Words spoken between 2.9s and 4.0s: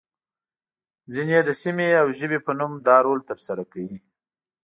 رول ترسره کوي.